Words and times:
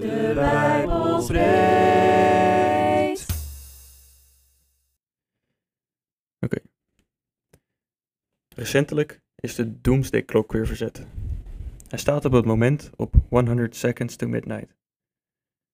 De 0.00 0.32
Bijbel 0.34 1.20
spreekt. 1.20 1.56
Oké. 6.40 6.58
Recentelijk 8.54 9.20
is 9.34 9.54
de 9.54 9.80
Doomsday 9.80 10.24
Clock 10.24 10.52
weer 10.52 10.66
verzet. 10.66 11.06
Hij 11.88 11.98
staat 11.98 12.24
op 12.24 12.32
het 12.32 12.44
moment 12.44 12.90
op 12.96 13.14
100 13.28 13.76
seconds 13.76 14.16
to 14.16 14.28
midnight. 14.28 14.76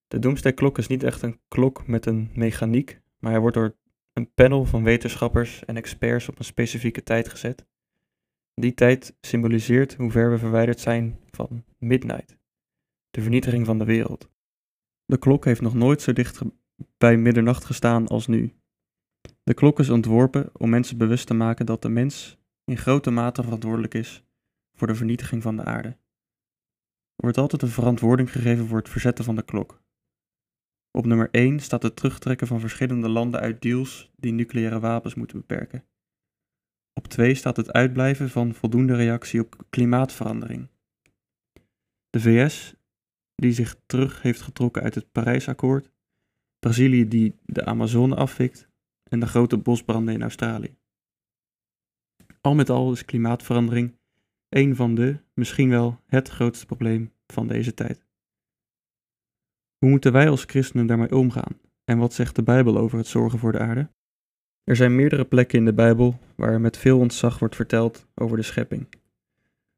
De 0.07 0.19
Doomsday 0.19 0.53
Clock 0.53 0.77
is 0.77 0.87
niet 0.87 1.03
echt 1.03 1.21
een 1.21 1.39
klok 1.47 1.87
met 1.87 2.05
een 2.05 2.31
mechaniek, 2.33 3.01
maar 3.17 3.31
hij 3.31 3.39
wordt 3.39 3.55
door 3.55 3.75
een 4.13 4.33
panel 4.33 4.65
van 4.65 4.83
wetenschappers 4.83 5.65
en 5.65 5.77
experts 5.77 6.29
op 6.29 6.39
een 6.39 6.45
specifieke 6.45 7.03
tijd 7.03 7.29
gezet. 7.29 7.65
Die 8.53 8.73
tijd 8.73 9.15
symboliseert 9.21 9.93
hoe 9.93 10.11
ver 10.11 10.29
we 10.29 10.37
verwijderd 10.37 10.79
zijn 10.79 11.19
van 11.31 11.63
midnight, 11.77 12.37
de 13.13 13.21
vernietiging 13.21 13.65
van 13.65 13.77
de 13.77 13.85
wereld. 13.85 14.29
De 15.05 15.17
klok 15.17 15.45
heeft 15.45 15.61
nog 15.61 15.73
nooit 15.73 16.01
zo 16.01 16.13
dicht 16.13 16.41
bij 16.97 17.17
middernacht 17.17 17.65
gestaan 17.65 18.07
als 18.07 18.27
nu. 18.27 18.53
De 19.43 19.53
klok 19.53 19.79
is 19.79 19.89
ontworpen 19.89 20.49
om 20.53 20.69
mensen 20.69 20.97
bewust 20.97 21.27
te 21.27 21.33
maken 21.33 21.65
dat 21.65 21.81
de 21.81 21.89
mens 21.89 22.37
in 22.65 22.77
grote 22.77 23.11
mate 23.11 23.43
verantwoordelijk 23.43 23.93
is 23.93 24.23
voor 24.77 24.87
de 24.87 24.95
vernietiging 24.95 25.41
van 25.41 25.55
de 25.55 25.63
aarde. 25.63 25.87
Er 27.15 27.23
wordt 27.23 27.37
altijd 27.37 27.61
een 27.61 27.67
verantwoording 27.67 28.31
gegeven 28.31 28.67
voor 28.67 28.77
het 28.77 28.89
verzetten 28.89 29.25
van 29.25 29.35
de 29.35 29.45
klok. 29.45 29.81
Op 30.91 31.05
nummer 31.05 31.29
1 31.31 31.59
staat 31.59 31.83
het 31.83 31.95
terugtrekken 31.95 32.47
van 32.47 32.59
verschillende 32.59 33.09
landen 33.09 33.39
uit 33.39 33.61
deals 33.61 34.11
die 34.15 34.31
nucleaire 34.31 34.79
wapens 34.79 35.15
moeten 35.15 35.37
beperken. 35.37 35.85
Op 36.93 37.07
2 37.07 37.35
staat 37.35 37.57
het 37.57 37.71
uitblijven 37.71 38.29
van 38.29 38.53
voldoende 38.53 38.95
reactie 38.95 39.41
op 39.41 39.65
klimaatverandering. 39.69 40.69
De 42.09 42.19
VS, 42.19 42.75
die 43.43 43.53
zich 43.53 43.75
terug 43.85 44.21
heeft 44.21 44.41
getrokken 44.41 44.83
uit 44.83 44.95
het 44.95 45.11
Parijsakkoord, 45.11 45.91
Brazilië 46.59 47.07
die 47.07 47.35
de 47.45 47.65
Amazone 47.65 48.15
afvikt 48.15 48.67
en 49.03 49.19
de 49.19 49.27
grote 49.27 49.57
bosbranden 49.57 50.13
in 50.13 50.21
Australië. 50.21 50.75
Al 52.41 52.55
met 52.55 52.69
al 52.69 52.91
is 52.91 53.05
klimaatverandering 53.05 53.97
een 54.49 54.75
van 54.75 54.95
de, 54.95 55.19
misschien 55.33 55.69
wel 55.69 55.99
het 56.05 56.29
grootste 56.29 56.65
probleem 56.65 57.11
van 57.27 57.47
deze 57.47 57.73
tijd. 57.73 58.05
Hoe 59.77 59.89
moeten 59.89 60.11
wij 60.11 60.29
als 60.29 60.43
christenen 60.43 60.85
daarmee 60.85 61.15
omgaan? 61.15 61.59
En 61.83 61.97
wat 61.97 62.13
zegt 62.13 62.35
de 62.35 62.43
Bijbel 62.43 62.77
over 62.77 62.97
het 62.97 63.07
zorgen 63.07 63.39
voor 63.39 63.51
de 63.51 63.59
aarde? 63.59 63.89
Er 64.63 64.75
zijn 64.75 64.95
meerdere 64.95 65.25
plekken 65.25 65.59
in 65.59 65.65
de 65.65 65.73
Bijbel 65.73 66.19
waar 66.35 66.61
met 66.61 66.77
veel 66.77 66.99
ontzag 66.99 67.39
wordt 67.39 67.55
verteld 67.55 68.07
over 68.15 68.37
de 68.37 68.43
schepping. 68.43 68.87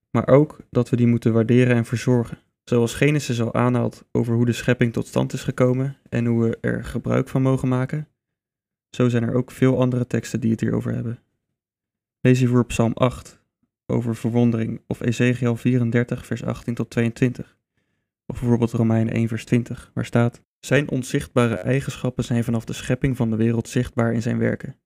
Maar 0.09 0.27
ook 0.27 0.57
dat 0.69 0.89
we 0.89 0.95
die 0.95 1.07
moeten 1.07 1.33
waarderen 1.33 1.75
en 1.75 1.85
verzorgen. 1.85 2.44
Zoals 2.65 2.93
Genesis 2.93 3.41
al 3.41 3.53
aanhaalt 3.53 4.05
over 4.11 4.35
hoe 4.35 4.45
de 4.45 4.53
schepping 4.53 4.93
tot 4.93 5.07
stand 5.07 5.33
is 5.33 5.43
gekomen 5.43 5.97
en 6.09 6.25
hoe 6.25 6.43
we 6.43 6.57
er 6.61 6.83
gebruik 6.83 7.29
van 7.29 7.41
mogen 7.41 7.67
maken, 7.67 8.07
zo 8.89 9.09
zijn 9.09 9.23
er 9.23 9.33
ook 9.33 9.51
veel 9.51 9.79
andere 9.79 10.07
teksten 10.07 10.39
die 10.39 10.51
het 10.51 10.59
hierover 10.59 10.93
hebben. 10.93 11.19
Lees 12.21 12.39
hiervoor 12.39 12.65
Psalm 12.65 12.93
8 12.93 13.39
over 13.85 14.15
verwondering 14.15 14.81
of 14.87 15.01
Ezekiel 15.01 15.55
34 15.55 16.25
vers 16.25 16.43
18 16.43 16.73
tot 16.73 16.89
22. 16.89 17.57
Of 18.25 18.39
bijvoorbeeld 18.39 18.71
Romeinen 18.71 19.13
1 19.13 19.27
vers 19.27 19.45
20, 19.45 19.91
waar 19.93 20.05
staat: 20.05 20.41
Zijn 20.59 20.89
onzichtbare 20.89 21.55
eigenschappen 21.55 22.23
zijn 22.23 22.43
vanaf 22.43 22.65
de 22.65 22.73
schepping 22.73 23.15
van 23.15 23.29
de 23.29 23.35
wereld 23.35 23.69
zichtbaar 23.69 24.13
in 24.13 24.21
zijn 24.21 24.37
werken. 24.37 24.79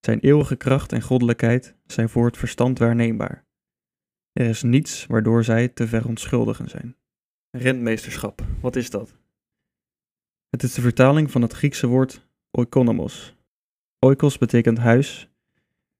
Zijn 0.00 0.20
eeuwige 0.20 0.56
kracht 0.56 0.92
en 0.92 1.02
goddelijkheid 1.02 1.76
zijn 1.86 2.08
voor 2.08 2.26
het 2.26 2.36
verstand 2.36 2.78
waarneembaar. 2.78 3.47
Er 4.38 4.46
is 4.48 4.62
niets 4.62 5.06
waardoor 5.06 5.44
zij 5.44 5.68
te 5.68 5.86
verontschuldigen 5.88 6.68
zijn. 6.68 6.96
Rentmeesterschap, 7.50 8.44
wat 8.60 8.76
is 8.76 8.90
dat? 8.90 9.16
Het 10.48 10.62
is 10.62 10.74
de 10.74 10.80
vertaling 10.80 11.30
van 11.30 11.42
het 11.42 11.52
Griekse 11.52 11.86
woord 11.86 12.28
oikonomos. 12.50 13.36
Oikos 13.98 14.38
betekent 14.38 14.78
huis 14.78 15.28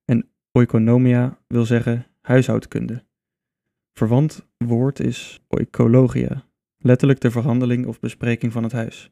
en 0.04 0.30
oikonomia 0.52 1.38
wil 1.46 1.64
zeggen 1.64 2.06
huishoudkunde. 2.20 3.04
Verwant 3.92 4.46
woord 4.56 5.00
is 5.00 5.40
oikologia, 5.48 6.44
letterlijk 6.78 7.20
de 7.20 7.30
verhandeling 7.30 7.86
of 7.86 8.00
bespreking 8.00 8.52
van 8.52 8.62
het 8.62 8.72
huis. 8.72 9.10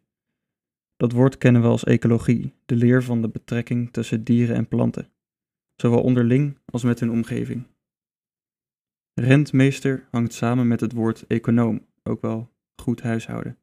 Dat 0.96 1.12
woord 1.12 1.38
kennen 1.38 1.62
we 1.62 1.68
als 1.68 1.84
ecologie, 1.84 2.54
de 2.64 2.76
leer 2.76 3.02
van 3.02 3.22
de 3.22 3.28
betrekking 3.28 3.92
tussen 3.92 4.24
dieren 4.24 4.56
en 4.56 4.68
planten, 4.68 5.08
zowel 5.76 6.02
onderling 6.02 6.58
als 6.64 6.82
met 6.82 7.00
hun 7.00 7.10
omgeving. 7.10 7.66
Rentmeester 9.20 10.08
hangt 10.10 10.32
samen 10.32 10.68
met 10.68 10.80
het 10.80 10.92
woord 10.92 11.26
econoom, 11.26 11.86
ook 12.02 12.20
wel 12.20 12.52
goed 12.82 13.02
huishouden. 13.02 13.58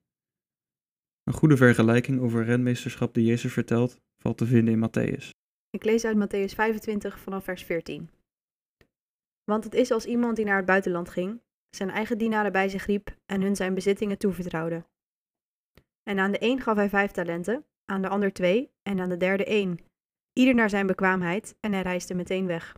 Een 1.24 1.34
goede 1.34 1.58
vergelijking 1.58 2.20
over 2.20 2.44
rentmeesterschap 2.44 3.14
die 3.14 3.26
Jezus 3.26 3.54
vertelt, 3.54 4.02
valt 4.18 4.38
te 4.38 4.46
vinden 4.46 4.74
in 4.74 4.90
Matthäus. 4.90 5.30
Ik 5.70 5.84
lees 5.84 6.06
uit 6.06 6.18
Matthäus 6.18 6.56
25 6.56 7.20
vanaf 7.20 7.44
vers 7.44 7.64
14. 7.64 8.10
Want 9.44 9.64
het 9.64 9.74
is 9.74 9.92
als 9.92 10.06
iemand 10.06 10.36
die 10.36 10.46
naar 10.46 10.58
het 10.58 10.66
buitenland 10.66 11.10
ging, 11.10 11.42
zijn 11.70 11.90
eigen 11.90 12.18
dienaren 12.18 12.52
bij 12.52 12.70
zich 12.70 12.86
riep 12.86 13.16
en 13.26 13.42
hun 13.42 13.56
zijn 13.56 13.74
bezittingen 13.74 14.18
toevertrouwde. 14.18 14.86
En 16.04 16.20
aan 16.20 16.32
de 16.32 16.44
een 16.44 16.62
gaf 16.62 16.76
hij 16.76 16.90
vijf 16.90 17.12
talenten, 17.12 17.66
aan 17.86 18.02
de 18.02 18.10
ander 18.10 18.34
twee 18.34 18.72
en 18.84 19.00
aan 19.00 19.10
de 19.10 19.18
derde 19.18 19.46
één, 19.46 19.80
ieder 20.34 20.56
naar 20.56 20.70
zijn 20.70 20.88
bekwaamheid, 20.88 21.56
en 21.60 21.74
hij 21.74 21.82
reisde 21.82 22.14
meteen 22.14 22.46
weg. 22.48 22.76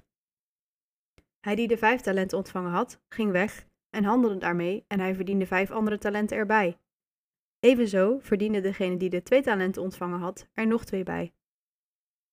Hij 1.46 1.56
die 1.56 1.68
de 1.68 1.78
vijf 1.78 2.02
talenten 2.02 2.38
ontvangen 2.38 2.72
had, 2.72 3.02
ging 3.10 3.32
weg 3.32 3.68
en 3.90 4.04
handelde 4.04 4.38
daarmee 4.38 4.86
en 4.88 5.00
hij 5.00 5.16
verdiende 5.16 5.46
vijf 5.46 5.72
andere 5.72 5.98
talenten 5.98 6.38
erbij. 6.38 6.80
Evenzo 7.60 8.20
verdiende 8.20 8.62
degene 8.62 8.98
die 8.98 9.10
de 9.10 9.24
twee 9.24 9.42
talenten 9.42 9.82
ontvangen 9.82 10.20
had 10.20 10.50
er 10.54 10.68
nog 10.68 10.86
twee 10.86 11.04
bij. 11.04 11.34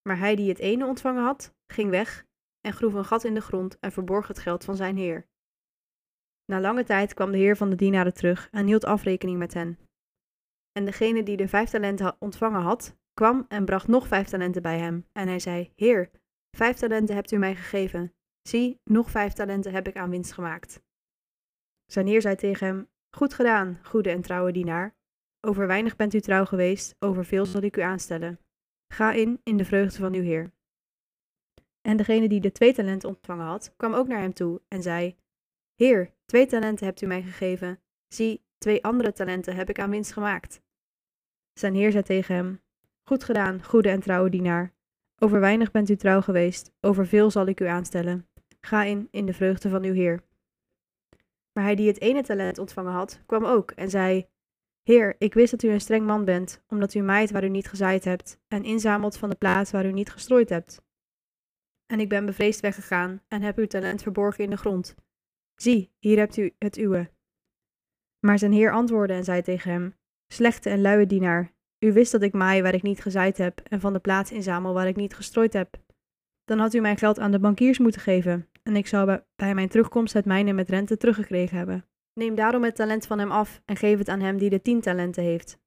Maar 0.02 0.18
hij 0.18 0.36
die 0.36 0.48
het 0.48 0.58
ene 0.58 0.86
ontvangen 0.86 1.22
had, 1.22 1.54
ging 1.66 1.90
weg 1.90 2.26
en 2.60 2.72
groef 2.72 2.92
een 2.92 3.04
gat 3.04 3.24
in 3.24 3.34
de 3.34 3.40
grond 3.40 3.78
en 3.78 3.92
verborg 3.92 4.28
het 4.28 4.38
geld 4.38 4.64
van 4.64 4.76
zijn 4.76 4.96
heer. 4.96 5.26
Na 6.44 6.60
lange 6.60 6.84
tijd 6.84 7.14
kwam 7.14 7.30
de 7.30 7.38
heer 7.38 7.56
van 7.56 7.70
de 7.70 7.76
dienaren 7.76 8.14
terug 8.14 8.48
en 8.50 8.66
hield 8.66 8.84
afrekening 8.84 9.38
met 9.38 9.54
hen. 9.54 9.78
En 10.72 10.84
degene 10.84 11.22
die 11.22 11.36
de 11.36 11.48
vijf 11.48 11.70
talenten 11.70 12.16
ontvangen 12.18 12.62
had, 12.62 12.96
kwam 13.14 13.44
en 13.48 13.64
bracht 13.64 13.88
nog 13.88 14.06
vijf 14.06 14.28
talenten 14.28 14.62
bij 14.62 14.78
hem. 14.78 15.06
En 15.12 15.28
hij 15.28 15.38
zei: 15.38 15.72
Heer, 15.74 16.10
vijf 16.56 16.76
talenten 16.76 17.14
hebt 17.14 17.32
u 17.32 17.36
mij 17.36 17.54
gegeven. 17.54 18.14
Zie, 18.42 18.80
nog 18.84 19.10
vijf 19.10 19.32
talenten 19.32 19.72
heb 19.72 19.88
ik 19.88 19.96
aan 19.96 20.10
winst 20.10 20.32
gemaakt. 20.32 20.82
Zijn 21.86 22.06
heer 22.06 22.20
zei 22.20 22.36
tegen 22.36 22.66
hem: 22.66 22.88
Goed 23.16 23.34
gedaan, 23.34 23.78
goede 23.82 24.10
en 24.10 24.22
trouwe 24.22 24.52
dienaar. 24.52 24.94
Over 25.40 25.66
weinig 25.66 25.96
bent 25.96 26.14
u 26.14 26.20
trouw 26.20 26.44
geweest, 26.44 26.96
over 26.98 27.24
veel 27.24 27.46
zal 27.46 27.62
ik 27.62 27.76
u 27.76 27.80
aanstellen. 27.80 28.40
Ga 28.92 29.12
in 29.12 29.40
in 29.42 29.56
de 29.56 29.64
vreugde 29.64 29.98
van 29.98 30.14
uw 30.14 30.22
Heer. 30.22 30.52
En 31.80 31.96
degene 31.96 32.28
die 32.28 32.40
de 32.40 32.52
twee 32.52 32.74
talenten 32.74 33.08
ontvangen 33.08 33.46
had, 33.46 33.74
kwam 33.76 33.94
ook 33.94 34.06
naar 34.06 34.20
hem 34.20 34.32
toe 34.32 34.60
en 34.68 34.82
zei: 34.82 35.16
Heer, 35.74 36.14
twee 36.24 36.46
talenten 36.46 36.86
hebt 36.86 37.02
u 37.02 37.06
mij 37.06 37.22
gegeven. 37.22 37.80
Zie, 38.08 38.44
twee 38.58 38.84
andere 38.84 39.12
talenten 39.12 39.56
heb 39.56 39.68
ik 39.68 39.78
aan 39.78 39.90
winst 39.90 40.12
gemaakt. 40.12 40.62
Zijn 41.52 41.74
heer 41.74 41.90
zei 41.90 42.02
tegen 42.02 42.34
hem: 42.34 42.60
Goed 43.08 43.24
gedaan, 43.24 43.64
goede 43.64 43.88
en 43.88 44.00
trouwe 44.00 44.30
dienaar. 44.30 44.72
Over 45.18 45.40
weinig 45.40 45.70
bent 45.70 45.88
u 45.88 45.96
trouw 45.96 46.20
geweest, 46.20 46.72
over 46.80 47.06
veel 47.06 47.30
zal 47.30 47.46
ik 47.46 47.60
u 47.60 47.66
aanstellen. 47.66 48.26
Ga 48.66 48.84
in 48.84 49.08
in 49.10 49.26
de 49.26 49.32
vreugde 49.32 49.68
van 49.68 49.84
uw 49.84 49.92
Heer. 49.92 50.22
Maar 51.52 51.64
hij 51.64 51.74
die 51.74 51.86
het 51.86 52.00
ene 52.00 52.22
talent 52.22 52.58
ontvangen 52.58 52.92
had, 52.92 53.22
kwam 53.26 53.44
ook 53.44 53.70
en 53.70 53.90
zei: 53.90 54.26
Heer, 54.82 55.14
ik 55.18 55.34
wist 55.34 55.50
dat 55.50 55.62
u 55.62 55.68
een 55.68 55.80
streng 55.80 56.06
man 56.06 56.24
bent, 56.24 56.62
omdat 56.68 56.94
u 56.94 57.00
maait 57.00 57.30
waar 57.30 57.44
u 57.44 57.48
niet 57.48 57.68
gezaaid 57.68 58.04
hebt 58.04 58.40
en 58.48 58.64
inzamelt 58.64 59.16
van 59.16 59.30
de 59.30 59.36
plaats 59.36 59.70
waar 59.70 59.86
u 59.86 59.92
niet 59.92 60.10
gestrooid 60.10 60.48
hebt. 60.48 60.82
En 61.86 62.00
ik 62.00 62.08
ben 62.08 62.26
bevreesd 62.26 62.60
weggegaan 62.60 63.22
en 63.28 63.42
heb 63.42 63.58
uw 63.58 63.66
talent 63.66 64.02
verborgen 64.02 64.44
in 64.44 64.50
de 64.50 64.56
grond. 64.56 64.94
Zie, 65.54 65.92
hier 65.98 66.18
hebt 66.18 66.36
u 66.36 66.54
het 66.58 66.76
uwe. 66.76 67.10
Maar 68.20 68.38
zijn 68.38 68.52
heer 68.52 68.72
antwoordde 68.72 69.14
en 69.14 69.24
zei 69.24 69.42
tegen 69.42 69.70
hem: 69.70 69.96
Slechte 70.32 70.70
en 70.70 70.80
luie 70.80 71.06
dienaar, 71.06 71.52
u 71.78 71.92
wist 71.92 72.12
dat 72.12 72.22
ik 72.22 72.32
maai 72.32 72.62
waar 72.62 72.74
ik 72.74 72.82
niet 72.82 73.02
gezaaid 73.02 73.38
heb 73.38 73.60
en 73.60 73.80
van 73.80 73.92
de 73.92 73.98
plaats 73.98 74.32
inzamel 74.32 74.74
waar 74.74 74.88
ik 74.88 74.96
niet 74.96 75.14
gestrooid 75.14 75.52
heb. 75.52 75.80
Dan 76.44 76.58
had 76.58 76.74
u 76.74 76.80
mijn 76.80 76.98
geld 76.98 77.18
aan 77.18 77.30
de 77.30 77.40
bankiers 77.40 77.78
moeten 77.78 78.00
geven, 78.00 78.48
en 78.62 78.76
ik 78.76 78.86
zou 78.86 79.20
bij- 79.36 79.54
mijn 79.54 79.68
terugkomst 79.68 80.12
het 80.12 80.24
mijne 80.24 80.52
met 80.52 80.68
rente 80.68 80.96
teruggekregen 80.96 81.56
hebben. 81.56 81.86
Neem 82.14 82.34
daarom 82.34 82.64
het 82.64 82.76
talent 82.76 83.06
van 83.06 83.18
hem 83.18 83.30
af 83.30 83.62
en 83.64 83.76
geef 83.76 83.98
het 83.98 84.08
aan 84.08 84.20
hem 84.20 84.38
die 84.38 84.50
de 84.50 84.62
tien 84.62 84.80
talenten 84.80 85.22
heeft. 85.22 85.60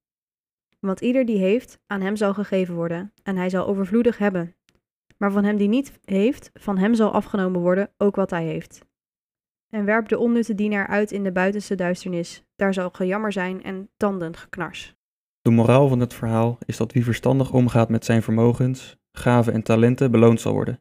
Want 0.80 1.00
ieder 1.00 1.24
die 1.24 1.38
heeft, 1.38 1.80
aan 1.86 2.00
hem 2.00 2.16
zal 2.16 2.34
gegeven 2.34 2.74
worden, 2.74 3.12
en 3.22 3.36
hij 3.36 3.50
zal 3.50 3.66
overvloedig 3.66 4.18
hebben. 4.18 4.54
Maar 5.18 5.32
van 5.32 5.44
hem 5.44 5.56
die 5.56 5.68
niet 5.68 5.98
heeft, 6.04 6.50
van 6.54 6.78
hem 6.78 6.94
zal 6.94 7.12
afgenomen 7.12 7.60
worden 7.60 7.90
ook 7.96 8.16
wat 8.16 8.30
hij 8.30 8.44
heeft. 8.44 8.86
En 9.68 9.84
werp 9.84 10.08
de 10.08 10.18
onnutte 10.18 10.54
dienaar 10.54 10.86
uit 10.86 11.12
in 11.12 11.24
de 11.24 11.32
buitenste 11.32 11.74
duisternis, 11.74 12.44
daar 12.56 12.74
zal 12.74 12.90
gejammer 12.90 13.32
zijn 13.32 13.62
en 13.62 13.90
tandengeknars. 13.96 14.94
De 15.40 15.50
moraal 15.50 15.88
van 15.88 16.00
het 16.00 16.14
verhaal 16.14 16.58
is 16.66 16.76
dat 16.76 16.92
wie 16.92 17.04
verstandig 17.04 17.52
omgaat 17.52 17.88
met 17.88 18.04
zijn 18.04 18.22
vermogens, 18.22 18.96
gaven 19.12 19.52
en 19.52 19.62
talenten 19.62 20.10
beloond 20.10 20.40
zal 20.40 20.52
worden. 20.52 20.80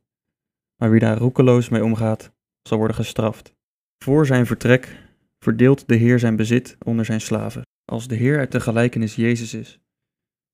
Maar 0.75 0.91
wie 0.91 0.99
daar 0.99 1.17
roekeloos 1.17 1.69
mee 1.69 1.83
omgaat, 1.83 2.33
zal 2.61 2.77
worden 2.77 2.95
gestraft. 2.95 3.55
Voor 4.03 4.25
zijn 4.25 4.45
vertrek 4.45 5.03
verdeelt 5.39 5.87
de 5.87 5.95
Heer 5.95 6.19
zijn 6.19 6.35
bezit 6.35 6.77
onder 6.85 7.05
zijn 7.05 7.21
slaven. 7.21 7.61
Als 7.85 8.07
de 8.07 8.15
Heer 8.15 8.39
uit 8.39 8.51
de 8.51 8.59
gelijkenis 8.59 9.15
Jezus 9.15 9.53
is 9.53 9.79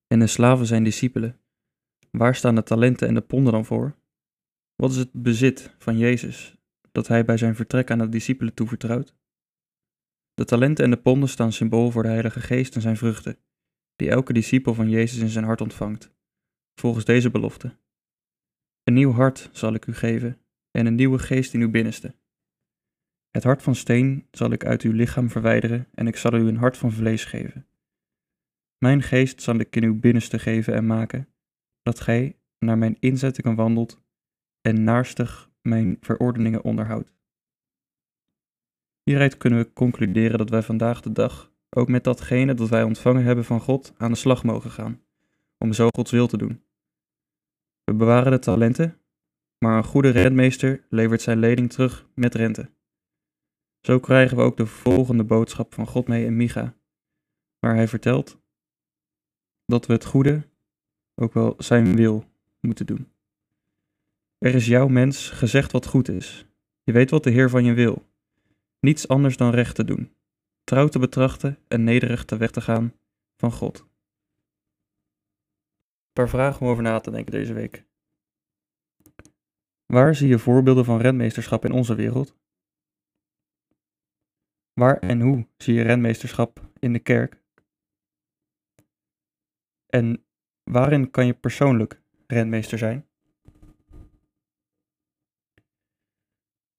en 0.07 0.19
de 0.19 0.27
slaven 0.27 0.65
zijn 0.65 0.83
discipelen, 0.83 1.39
waar 2.11 2.35
staan 2.35 2.55
de 2.55 2.63
talenten 2.63 3.07
en 3.07 3.13
de 3.13 3.21
ponden 3.21 3.53
dan 3.53 3.65
voor? 3.65 3.95
Wat 4.75 4.91
is 4.91 4.97
het 4.97 5.11
bezit 5.11 5.75
van 5.77 5.97
Jezus 5.97 6.55
dat 6.91 7.07
hij 7.07 7.25
bij 7.25 7.37
zijn 7.37 7.55
vertrek 7.55 7.91
aan 7.91 7.97
de 7.97 8.09
discipelen 8.09 8.53
toevertrouwt? 8.53 9.15
De 10.33 10.45
talenten 10.45 10.85
en 10.85 10.91
de 10.91 10.97
ponden 10.97 11.29
staan 11.29 11.51
symbool 11.51 11.91
voor 11.91 12.03
de 12.03 12.09
Heilige 12.09 12.39
Geest 12.39 12.75
en 12.75 12.81
zijn 12.81 12.97
vruchten, 12.97 13.37
die 13.95 14.09
elke 14.09 14.33
discipel 14.33 14.73
van 14.73 14.89
Jezus 14.89 15.19
in 15.19 15.29
zijn 15.29 15.45
hart 15.45 15.61
ontvangt, 15.61 16.11
volgens 16.75 17.05
deze 17.05 17.31
belofte. 17.31 17.77
Een 18.83 18.93
nieuw 18.93 19.11
hart 19.11 19.49
zal 19.51 19.73
ik 19.73 19.85
u 19.85 19.93
geven 19.93 20.41
en 20.71 20.85
een 20.85 20.95
nieuwe 20.95 21.19
geest 21.19 21.53
in 21.53 21.61
uw 21.61 21.69
binnenste. 21.69 22.15
Het 23.31 23.43
hart 23.43 23.63
van 23.63 23.75
steen 23.75 24.27
zal 24.31 24.51
ik 24.51 24.65
uit 24.65 24.81
uw 24.81 24.91
lichaam 24.91 25.29
verwijderen 25.29 25.87
en 25.93 26.07
ik 26.07 26.15
zal 26.15 26.33
u 26.33 26.47
een 26.47 26.57
hart 26.57 26.77
van 26.77 26.91
vlees 26.91 27.25
geven. 27.25 27.67
Mijn 28.77 29.01
geest 29.01 29.41
zal 29.41 29.55
ik 29.55 29.75
in 29.75 29.83
uw 29.83 29.99
binnenste 29.99 30.39
geven 30.39 30.73
en 30.73 30.85
maken, 30.85 31.27
dat 31.81 31.99
gij 31.99 32.39
naar 32.59 32.77
mijn 32.77 32.97
inzettingen 32.99 33.55
wandelt 33.55 34.01
en 34.61 34.83
naarstig 34.83 35.51
mijn 35.61 35.97
verordeningen 35.99 36.63
onderhoudt. 36.63 37.13
Hieruit 39.03 39.37
kunnen 39.37 39.59
we 39.59 39.73
concluderen 39.73 40.37
dat 40.37 40.49
wij 40.49 40.61
vandaag 40.61 41.01
de 41.01 41.11
dag 41.11 41.53
ook 41.69 41.87
met 41.87 42.03
datgene 42.03 42.53
dat 42.53 42.69
wij 42.69 42.83
ontvangen 42.83 43.23
hebben 43.23 43.45
van 43.45 43.59
God 43.59 43.93
aan 43.97 44.11
de 44.11 44.17
slag 44.17 44.43
mogen 44.43 44.71
gaan, 44.71 45.01
om 45.57 45.73
zo 45.73 45.87
Gods 45.89 46.11
wil 46.11 46.27
te 46.27 46.37
doen. 46.37 46.63
We 47.91 47.97
bewaren 47.97 48.31
de 48.31 48.39
talenten, 48.39 48.97
maar 49.57 49.77
een 49.77 49.83
goede 49.83 50.09
rentmeester 50.09 50.85
levert 50.89 51.21
zijn 51.21 51.39
lening 51.39 51.71
terug 51.71 52.07
met 52.15 52.35
rente. 52.35 52.69
Zo 53.81 53.99
krijgen 53.99 54.37
we 54.37 54.43
ook 54.43 54.57
de 54.57 54.65
volgende 54.65 55.23
boodschap 55.23 55.73
van 55.73 55.87
God 55.87 56.07
mee 56.07 56.25
in 56.25 56.35
Micha, 56.35 56.75
waar 57.59 57.75
hij 57.75 57.87
vertelt 57.87 58.41
dat 59.65 59.85
we 59.85 59.93
het 59.93 60.05
goede 60.05 60.47
ook 61.15 61.33
wel 61.33 61.55
zijn 61.57 61.95
wil 61.95 62.25
moeten 62.59 62.85
doen. 62.85 63.11
Er 64.37 64.55
is 64.55 64.65
jouw 64.65 64.87
mens 64.87 65.29
gezegd 65.29 65.71
wat 65.71 65.85
goed 65.85 66.09
is. 66.09 66.45
Je 66.83 66.91
weet 66.91 67.09
wat 67.09 67.23
de 67.23 67.31
Heer 67.31 67.49
van 67.49 67.63
je 67.63 67.73
wil. 67.73 68.07
Niets 68.79 69.07
anders 69.07 69.37
dan 69.37 69.51
recht 69.51 69.75
te 69.75 69.83
doen, 69.83 70.15
trouw 70.63 70.87
te 70.87 70.99
betrachten 70.99 71.57
en 71.67 71.83
nederig 71.83 72.25
te 72.25 72.37
weg 72.37 72.51
te 72.51 72.61
gaan 72.61 72.93
van 73.37 73.51
God. 73.51 73.89
Paar 76.13 76.29
vragen 76.29 76.61
om 76.61 76.67
over 76.67 76.83
na 76.83 76.99
te 76.99 77.11
denken 77.11 77.31
deze 77.31 77.53
week. 77.53 77.85
Waar 79.85 80.15
zie 80.15 80.27
je 80.27 80.39
voorbeelden 80.39 80.85
van 80.85 81.01
renmeesterschap 81.01 81.65
in 81.65 81.71
onze 81.71 81.95
wereld? 81.95 82.35
Waar 84.73 84.97
en 84.99 85.21
hoe 85.21 85.47
zie 85.57 85.73
je 85.73 85.81
renmeesterschap 85.81 86.69
in 86.79 86.93
de 86.93 86.99
kerk? 86.99 87.41
En 89.85 90.25
waarin 90.63 91.11
kan 91.11 91.25
je 91.25 91.33
persoonlijk 91.33 92.01
renmeester 92.27 92.77
zijn? 92.77 93.09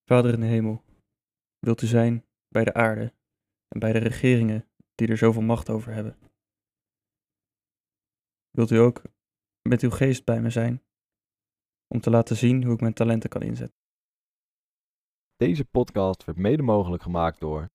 Vader 0.04 0.32
in 0.32 0.40
de 0.40 0.46
hemel, 0.46 0.84
wilt 1.58 1.82
u 1.82 1.86
zijn 1.86 2.26
bij 2.48 2.64
de 2.64 2.74
aarde 2.74 3.14
en 3.68 3.78
bij 3.78 3.92
de 3.92 3.98
regeringen 3.98 4.68
die 4.94 5.08
er 5.08 5.16
zoveel 5.16 5.42
macht 5.42 5.70
over 5.70 5.92
hebben? 5.92 6.18
Wilt 8.50 8.70
u 8.70 8.76
ook 8.76 9.02
met 9.68 9.82
uw 9.82 9.90
geest 9.90 10.24
bij 10.24 10.40
me 10.40 10.50
zijn 10.50 10.82
om 11.86 12.00
te 12.00 12.10
laten 12.10 12.36
zien 12.36 12.64
hoe 12.64 12.74
ik 12.74 12.80
mijn 12.80 12.94
talenten 12.94 13.30
kan 13.30 13.42
inzetten? 13.42 13.80
Deze 15.36 15.64
podcast 15.64 16.24
werd 16.24 16.38
mede 16.38 16.62
mogelijk 16.62 17.02
gemaakt 17.02 17.40
door 17.40 17.70